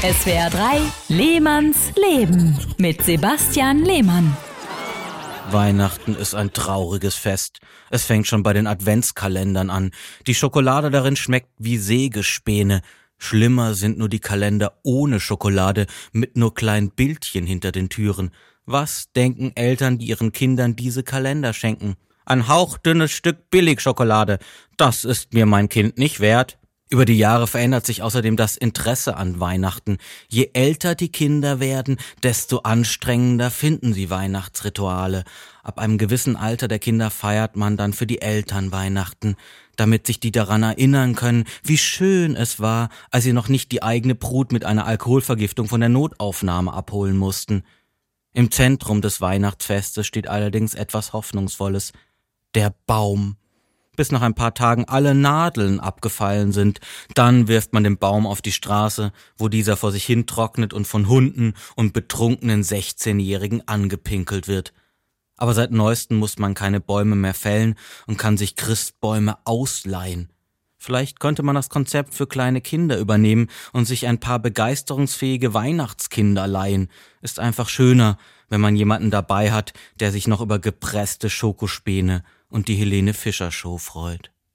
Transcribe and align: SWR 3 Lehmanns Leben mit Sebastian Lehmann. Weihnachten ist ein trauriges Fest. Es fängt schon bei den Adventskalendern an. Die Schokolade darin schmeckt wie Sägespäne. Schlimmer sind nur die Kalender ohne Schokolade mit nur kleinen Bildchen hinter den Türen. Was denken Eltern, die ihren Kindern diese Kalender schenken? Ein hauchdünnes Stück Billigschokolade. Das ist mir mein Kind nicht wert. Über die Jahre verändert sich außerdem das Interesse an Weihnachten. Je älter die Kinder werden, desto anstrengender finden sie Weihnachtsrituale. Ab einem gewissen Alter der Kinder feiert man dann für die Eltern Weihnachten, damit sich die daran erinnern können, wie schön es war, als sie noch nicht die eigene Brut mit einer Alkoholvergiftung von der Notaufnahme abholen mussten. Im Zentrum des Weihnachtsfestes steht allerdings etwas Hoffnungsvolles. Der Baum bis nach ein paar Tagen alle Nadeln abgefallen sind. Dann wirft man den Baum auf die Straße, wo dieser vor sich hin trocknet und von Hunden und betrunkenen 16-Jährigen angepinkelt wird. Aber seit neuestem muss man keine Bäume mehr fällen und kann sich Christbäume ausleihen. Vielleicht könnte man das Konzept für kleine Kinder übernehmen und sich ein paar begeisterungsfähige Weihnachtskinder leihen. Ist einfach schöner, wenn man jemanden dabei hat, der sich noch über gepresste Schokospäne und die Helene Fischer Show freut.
SWR 0.00 0.48
3 0.48 0.80
Lehmanns 1.08 1.92
Leben 1.94 2.58
mit 2.78 3.02
Sebastian 3.02 3.84
Lehmann. 3.84 4.34
Weihnachten 5.50 6.14
ist 6.14 6.34
ein 6.34 6.54
trauriges 6.54 7.16
Fest. 7.16 7.58
Es 7.90 8.06
fängt 8.06 8.26
schon 8.26 8.42
bei 8.42 8.54
den 8.54 8.66
Adventskalendern 8.66 9.68
an. 9.68 9.90
Die 10.26 10.34
Schokolade 10.34 10.90
darin 10.90 11.16
schmeckt 11.16 11.50
wie 11.58 11.76
Sägespäne. 11.76 12.80
Schlimmer 13.18 13.74
sind 13.74 13.98
nur 13.98 14.08
die 14.08 14.20
Kalender 14.20 14.78
ohne 14.84 15.20
Schokolade 15.20 15.86
mit 16.12 16.34
nur 16.34 16.54
kleinen 16.54 16.92
Bildchen 16.92 17.44
hinter 17.44 17.70
den 17.70 17.90
Türen. 17.90 18.30
Was 18.64 19.12
denken 19.14 19.52
Eltern, 19.54 19.98
die 19.98 20.06
ihren 20.06 20.32
Kindern 20.32 20.76
diese 20.76 21.02
Kalender 21.02 21.52
schenken? 21.52 21.96
Ein 22.24 22.48
hauchdünnes 22.48 23.12
Stück 23.12 23.50
Billigschokolade. 23.50 24.38
Das 24.78 25.04
ist 25.04 25.34
mir 25.34 25.44
mein 25.44 25.68
Kind 25.68 25.98
nicht 25.98 26.20
wert. 26.20 26.56
Über 26.92 27.04
die 27.04 27.16
Jahre 27.16 27.46
verändert 27.46 27.86
sich 27.86 28.02
außerdem 28.02 28.36
das 28.36 28.56
Interesse 28.56 29.16
an 29.16 29.38
Weihnachten. 29.38 29.98
Je 30.28 30.50
älter 30.54 30.96
die 30.96 31.12
Kinder 31.12 31.60
werden, 31.60 31.98
desto 32.24 32.58
anstrengender 32.58 33.52
finden 33.52 33.92
sie 33.92 34.10
Weihnachtsrituale. 34.10 35.22
Ab 35.62 35.78
einem 35.78 35.98
gewissen 35.98 36.34
Alter 36.34 36.66
der 36.66 36.80
Kinder 36.80 37.10
feiert 37.10 37.54
man 37.54 37.76
dann 37.76 37.92
für 37.92 38.08
die 38.08 38.20
Eltern 38.20 38.72
Weihnachten, 38.72 39.36
damit 39.76 40.08
sich 40.08 40.18
die 40.18 40.32
daran 40.32 40.64
erinnern 40.64 41.14
können, 41.14 41.44
wie 41.62 41.78
schön 41.78 42.34
es 42.34 42.58
war, 42.58 42.88
als 43.12 43.22
sie 43.22 43.32
noch 43.32 43.48
nicht 43.48 43.70
die 43.70 43.84
eigene 43.84 44.16
Brut 44.16 44.50
mit 44.50 44.64
einer 44.64 44.84
Alkoholvergiftung 44.84 45.68
von 45.68 45.78
der 45.78 45.90
Notaufnahme 45.90 46.72
abholen 46.72 47.16
mussten. 47.16 47.62
Im 48.32 48.50
Zentrum 48.50 49.00
des 49.00 49.20
Weihnachtsfestes 49.20 50.08
steht 50.08 50.26
allerdings 50.26 50.74
etwas 50.74 51.12
Hoffnungsvolles. 51.12 51.92
Der 52.56 52.74
Baum 52.86 53.36
bis 54.00 54.12
nach 54.12 54.22
ein 54.22 54.32
paar 54.32 54.54
Tagen 54.54 54.86
alle 54.86 55.14
Nadeln 55.14 55.78
abgefallen 55.78 56.52
sind. 56.52 56.80
Dann 57.12 57.48
wirft 57.48 57.74
man 57.74 57.84
den 57.84 57.98
Baum 57.98 58.26
auf 58.26 58.40
die 58.40 58.50
Straße, 58.50 59.12
wo 59.36 59.48
dieser 59.48 59.76
vor 59.76 59.92
sich 59.92 60.06
hin 60.06 60.26
trocknet 60.26 60.72
und 60.72 60.86
von 60.86 61.06
Hunden 61.06 61.52
und 61.76 61.92
betrunkenen 61.92 62.62
16-Jährigen 62.62 63.68
angepinkelt 63.68 64.48
wird. 64.48 64.72
Aber 65.36 65.52
seit 65.52 65.70
neuestem 65.72 66.16
muss 66.16 66.38
man 66.38 66.54
keine 66.54 66.80
Bäume 66.80 67.14
mehr 67.14 67.34
fällen 67.34 67.74
und 68.06 68.16
kann 68.16 68.38
sich 68.38 68.56
Christbäume 68.56 69.36
ausleihen. 69.44 70.30
Vielleicht 70.78 71.20
könnte 71.20 71.42
man 71.42 71.54
das 71.54 71.68
Konzept 71.68 72.14
für 72.14 72.26
kleine 72.26 72.62
Kinder 72.62 72.96
übernehmen 72.96 73.48
und 73.74 73.84
sich 73.84 74.06
ein 74.06 74.18
paar 74.18 74.38
begeisterungsfähige 74.38 75.52
Weihnachtskinder 75.52 76.46
leihen. 76.46 76.88
Ist 77.20 77.38
einfach 77.38 77.68
schöner, 77.68 78.16
wenn 78.48 78.62
man 78.62 78.76
jemanden 78.76 79.10
dabei 79.10 79.52
hat, 79.52 79.74
der 79.96 80.10
sich 80.10 80.26
noch 80.26 80.40
über 80.40 80.58
gepresste 80.58 81.28
Schokospäne 81.28 82.24
und 82.50 82.68
die 82.68 82.74
Helene 82.74 83.14
Fischer 83.14 83.50
Show 83.50 83.78
freut. 83.78 84.32